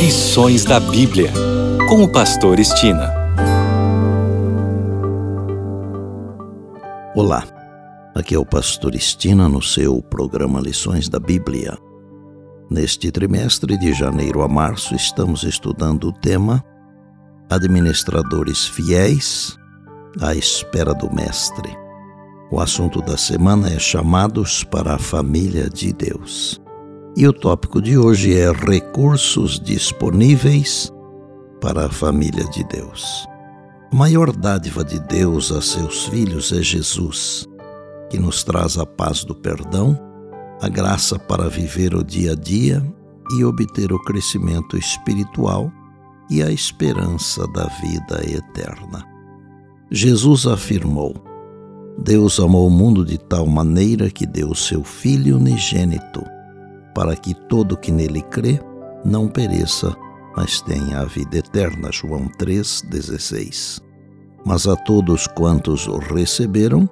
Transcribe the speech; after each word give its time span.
Lições 0.00 0.64
da 0.64 0.80
Bíblia, 0.80 1.30
com 1.86 2.02
o 2.02 2.10
Pastor 2.10 2.58
Estina. 2.58 3.12
Olá, 7.14 7.46
aqui 8.14 8.34
é 8.34 8.38
o 8.38 8.46
Pastor 8.46 8.94
Estina 8.94 9.46
no 9.46 9.60
seu 9.60 10.00
programa 10.00 10.58
Lições 10.58 11.06
da 11.06 11.20
Bíblia. 11.20 11.76
Neste 12.70 13.12
trimestre, 13.12 13.76
de 13.76 13.92
janeiro 13.92 14.40
a 14.40 14.48
março, 14.48 14.94
estamos 14.94 15.42
estudando 15.42 16.08
o 16.08 16.12
tema 16.14 16.64
Administradores 17.50 18.66
Fiéis 18.66 19.54
à 20.18 20.34
Espera 20.34 20.94
do 20.94 21.14
Mestre. 21.14 21.76
O 22.50 22.58
assunto 22.58 23.02
da 23.02 23.18
semana 23.18 23.68
é 23.68 23.78
Chamados 23.78 24.64
para 24.64 24.94
a 24.94 24.98
Família 24.98 25.68
de 25.68 25.92
Deus. 25.92 26.59
E 27.16 27.26
o 27.26 27.32
tópico 27.32 27.82
de 27.82 27.98
hoje 27.98 28.38
é 28.38 28.52
recursos 28.52 29.58
disponíveis 29.58 30.92
para 31.60 31.86
a 31.86 31.90
família 31.90 32.44
de 32.44 32.62
Deus. 32.64 33.26
A 33.92 33.96
maior 33.96 34.30
dádiva 34.30 34.84
de 34.84 35.00
Deus 35.00 35.50
a 35.50 35.60
seus 35.60 36.06
filhos 36.06 36.52
é 36.52 36.62
Jesus, 36.62 37.48
que 38.08 38.16
nos 38.16 38.44
traz 38.44 38.78
a 38.78 38.86
paz 38.86 39.24
do 39.24 39.34
perdão, 39.34 39.98
a 40.62 40.68
graça 40.68 41.18
para 41.18 41.48
viver 41.48 41.96
o 41.96 42.04
dia 42.04 42.32
a 42.32 42.34
dia 42.36 42.80
e 43.36 43.44
obter 43.44 43.92
o 43.92 44.02
crescimento 44.04 44.78
espiritual 44.78 45.70
e 46.30 46.44
a 46.44 46.50
esperança 46.50 47.44
da 47.48 47.64
vida 47.82 48.24
eterna. 48.24 49.04
Jesus 49.90 50.46
afirmou: 50.46 51.16
Deus 51.98 52.38
amou 52.38 52.68
o 52.68 52.70
mundo 52.70 53.04
de 53.04 53.18
tal 53.18 53.46
maneira 53.46 54.08
que 54.08 54.24
deu 54.24 54.54
seu 54.54 54.84
Filho 54.84 55.36
unigênito 55.36 56.24
para 57.00 57.16
que 57.16 57.32
todo 57.32 57.78
que 57.78 57.90
nele 57.90 58.20
crê 58.20 58.60
não 59.02 59.26
pereça, 59.26 59.96
mas 60.36 60.60
tenha 60.60 61.00
a 61.00 61.06
vida 61.06 61.38
eterna. 61.38 61.90
João 61.90 62.28
3,16. 62.38 63.80
Mas 64.44 64.68
a 64.68 64.76
todos 64.76 65.26
quantos 65.26 65.88
o 65.88 65.96
receberam, 65.96 66.86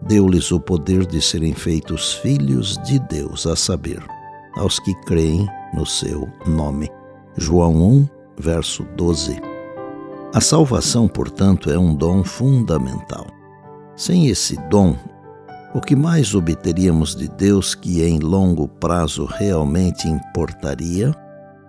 deu-lhes 0.00 0.50
o 0.50 0.58
poder 0.58 1.04
de 1.04 1.20
serem 1.20 1.52
feitos 1.52 2.14
filhos 2.14 2.78
de 2.86 2.98
Deus, 2.98 3.46
a 3.46 3.54
saber, 3.54 4.02
aos 4.56 4.78
que 4.78 4.94
creem 5.02 5.46
no 5.74 5.84
seu 5.84 6.26
nome. 6.46 6.90
João 7.36 7.74
1, 7.76 8.08
verso 8.38 8.82
12. 8.96 9.42
A 10.32 10.40
salvação, 10.40 11.06
portanto, 11.06 11.70
é 11.70 11.78
um 11.78 11.94
dom 11.94 12.24
fundamental. 12.24 13.26
Sem 13.94 14.28
esse 14.28 14.56
dom, 14.70 14.96
o 15.74 15.80
que 15.80 15.96
mais 15.96 16.36
obteríamos 16.36 17.16
de 17.16 17.28
Deus 17.28 17.74
que 17.74 18.00
em 18.04 18.20
longo 18.20 18.68
prazo 18.68 19.24
realmente 19.24 20.06
importaria? 20.06 21.12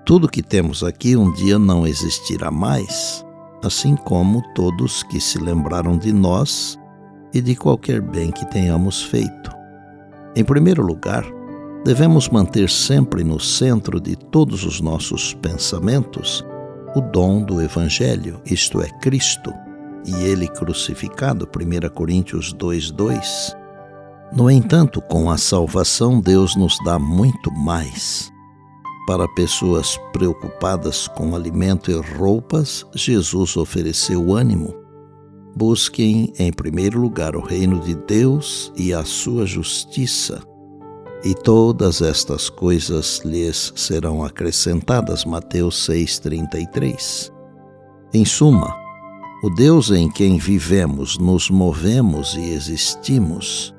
Tudo 0.06 0.30
que 0.30 0.44
temos 0.44 0.84
aqui 0.84 1.17
um 1.17 1.34
dia 1.34 1.58
não 1.58 1.88
existirá 1.88 2.52
mais, 2.52 3.26
assim 3.64 3.95
como 3.95 4.44
todos 4.53 5.02
que 5.02 5.20
se 5.20 5.39
lembraram 5.39 5.98
de 5.98 6.14
nós 6.14 6.78
e 7.33 7.42
de 7.42 7.56
qualquer 7.56 8.00
bem 8.00 8.31
que 8.31 8.45
tenhamos 8.45 9.02
feito. 9.02 9.50
Em 10.36 10.44
primeiro 10.44 10.83
lugar, 10.83 11.26
devemos 11.83 12.30
manter 12.30 12.70
sempre 12.70 13.23
no 13.23 13.39
centro 13.39 14.00
de 14.00 14.16
todos 14.16 14.64
os 14.64 14.80
nossos 14.80 15.33
pensamentos 15.33 16.45
o 16.95 17.02
dom 17.02 17.42
do 17.42 17.59
Evangelho, 17.59 18.39
isto 18.45 18.81
é, 18.81 18.88
Cristo, 19.00 19.52
e 20.06 20.14
Ele 20.26 20.48
crucificado, 20.48 21.50
1 21.50 21.89
Coríntios 21.89 22.53
2,2 22.53 23.64
no 24.34 24.50
entanto, 24.50 25.02
com 25.02 25.30
a 25.30 25.38
salvação, 25.38 26.20
Deus 26.20 26.56
nos 26.56 26.78
dá 26.84 26.98
muito 26.98 27.52
mais. 27.52 28.32
Para 29.08 29.28
pessoas 29.30 30.00
preocupadas 30.12 31.08
com 31.08 31.36
alimento 31.36 31.92
e 31.92 32.02
roupas, 32.17 32.86
Jesus 32.94 33.56
ofereceu 33.56 34.34
ânimo. 34.34 34.73
Busquem, 35.55 36.33
em 36.39 36.52
primeiro 36.52 36.99
lugar, 36.99 37.36
o 37.36 37.42
reino 37.42 37.80
de 37.80 37.94
Deus 37.95 38.73
e 38.76 38.94
a 38.94 39.05
sua 39.05 39.45
justiça, 39.45 40.42
e 41.23 41.33
todas 41.33 42.02
estas 42.02 42.49
coisas 42.49 43.22
lhes 43.23 43.72
serão 43.76 44.23
acrescentadas. 44.23 45.23
Mateus 45.23 45.88
6,33. 45.88 47.32
Em 48.14 48.26
suma, 48.26 48.76
o 49.44 49.49
Deus 49.52 49.92
em 49.92 50.10
quem 50.10 50.38
vivemos, 50.38 51.17
nos 51.17 51.49
movemos 51.49 52.33
e 52.36 52.49
existimos 52.49 53.74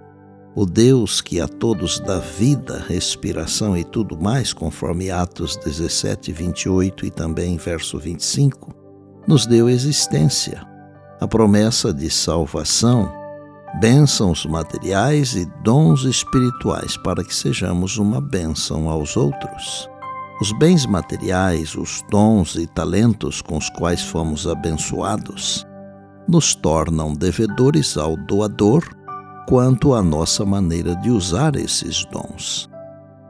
o 0.57 0.65
Deus 0.65 1.21
que 1.21 1.39
a 1.39 1.47
todos 1.47 2.01
dá 2.01 2.19
vida, 2.19 2.83
respiração 2.89 3.77
e 3.77 3.85
tudo 3.85 4.19
mais, 4.19 4.55
conforme 4.55 5.11
Atos 5.11 5.55
17, 5.59 6.33
28 6.33 7.05
e 7.05 7.11
também 7.11 7.59
verso 7.59 7.99
25, 7.99 8.75
nos 9.29 9.45
deu 9.45 9.69
existência, 9.69 10.67
a 11.21 11.29
promessa 11.29 11.93
de 11.93 12.09
salvação, 12.09 13.13
bênçãos 13.83 14.47
materiais 14.47 15.35
e 15.35 15.45
dons 15.63 16.05
espirituais 16.05 16.97
para 16.97 17.23
que 17.23 17.35
sejamos 17.35 17.99
uma 17.99 18.19
bênção 18.19 18.89
aos 18.89 19.15
outros. 19.15 19.91
Os 20.41 20.53
bens 20.53 20.87
materiais, 20.87 21.75
os 21.75 22.03
dons 22.11 22.55
e 22.55 22.67
talentos 22.67 23.43
com 23.43 23.59
os 23.59 23.69
quais 23.69 24.01
fomos 24.01 24.47
abençoados, 24.47 25.67
nos 26.27 26.55
tornam 26.55 27.13
devedores 27.13 27.99
ao 27.99 28.17
doador 28.17 28.83
quanto 29.47 29.95
à 29.95 30.03
nossa 30.03 30.45
maneira 30.45 30.97
de 30.97 31.11
usar 31.11 31.55
esses 31.55 32.05
dons. 32.07 32.69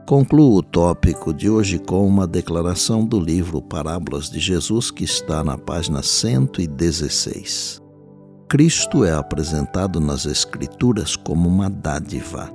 Concluo 0.07 0.57
o 0.57 0.63
tópico 0.63 1.33
de 1.33 1.49
hoje 1.49 1.77
com 1.77 2.07
uma 2.07 2.25
declaração 2.25 3.05
do 3.05 3.19
livro 3.19 3.61
Parábolas 3.61 4.29
de 4.29 4.39
Jesus 4.39 4.89
que 4.89 5.03
está 5.03 5.43
na 5.43 5.57
página 5.57 6.01
116. 6.01 7.81
Cristo 8.49 9.03
é 9.03 9.13
apresentado 9.13 9.99
nas 9.99 10.25
Escrituras 10.25 11.15
como 11.15 11.47
uma 11.49 11.69
dádiva. 11.69 12.49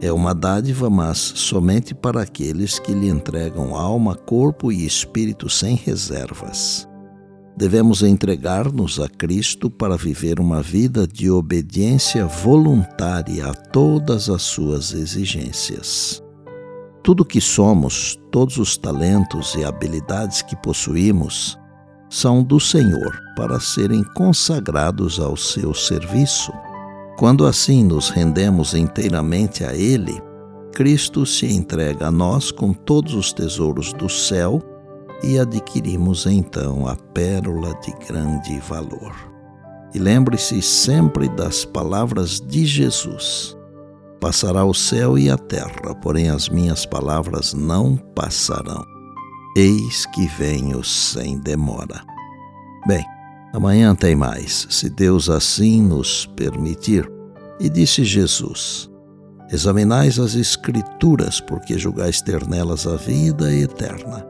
É 0.00 0.10
uma 0.10 0.34
dádiva, 0.34 0.88
mas 0.88 1.18
somente 1.18 1.94
para 1.94 2.22
aqueles 2.22 2.78
que 2.78 2.92
lhe 2.92 3.08
entregam 3.08 3.76
alma, 3.76 4.16
corpo 4.16 4.72
e 4.72 4.86
espírito 4.86 5.48
sem 5.50 5.76
reservas. 5.76 6.88
Devemos 7.56 8.02
entregar-nos 8.02 8.98
a 9.00 9.08
Cristo 9.08 9.68
para 9.68 9.96
viver 9.96 10.40
uma 10.40 10.62
vida 10.62 11.06
de 11.06 11.30
obediência 11.30 12.26
voluntária 12.26 13.46
a 13.46 13.54
todas 13.54 14.30
as 14.30 14.42
suas 14.42 14.92
exigências. 14.94 16.22
Tudo 17.02 17.24
que 17.24 17.40
somos, 17.40 18.18
todos 18.30 18.56
os 18.56 18.76
talentos 18.76 19.54
e 19.54 19.64
habilidades 19.64 20.42
que 20.42 20.54
possuímos, 20.56 21.58
são 22.08 22.42
do 22.42 22.58
Senhor 22.58 23.20
para 23.36 23.60
serem 23.60 24.02
consagrados 24.14 25.20
ao 25.20 25.36
seu 25.36 25.74
serviço. 25.74 26.52
Quando 27.18 27.46
assim 27.46 27.84
nos 27.84 28.10
rendemos 28.10 28.74
inteiramente 28.74 29.64
a 29.64 29.74
Ele, 29.74 30.20
Cristo 30.72 31.26
se 31.26 31.46
entrega 31.46 32.06
a 32.06 32.10
nós 32.10 32.50
com 32.50 32.72
todos 32.72 33.14
os 33.14 33.32
tesouros 33.32 33.92
do 33.92 34.08
céu 34.08 34.62
e 35.22 35.38
adquirimos 35.38 36.26
então 36.26 36.86
a 36.86 36.96
pérola 36.96 37.74
de 37.80 37.92
grande 38.06 38.58
valor. 38.60 39.14
E 39.94 39.98
lembre-se 39.98 40.62
sempre 40.62 41.28
das 41.28 41.64
palavras 41.64 42.40
de 42.40 42.64
Jesus: 42.64 43.56
Passará 44.20 44.64
o 44.64 44.74
céu 44.74 45.18
e 45.18 45.28
a 45.30 45.36
terra, 45.36 45.94
porém 46.00 46.30
as 46.30 46.48
minhas 46.48 46.86
palavras 46.86 47.52
não 47.52 47.96
passarão. 47.96 48.84
Eis 49.56 50.06
que 50.06 50.26
venho 50.26 50.84
sem 50.84 51.38
demora. 51.40 52.02
Bem, 52.86 53.04
amanhã 53.52 53.94
tem 53.94 54.14
mais, 54.14 54.66
se 54.70 54.88
Deus 54.88 55.28
assim 55.28 55.82
nos 55.82 56.26
permitir. 56.36 57.10
E 57.58 57.68
disse 57.68 58.04
Jesus: 58.04 58.88
Examinais 59.52 60.18
as 60.18 60.34
Escrituras, 60.34 61.40
porque 61.40 61.76
julgais 61.76 62.22
ter 62.22 62.46
nelas 62.46 62.86
a 62.86 62.96
vida 62.96 63.52
eterna 63.52 64.29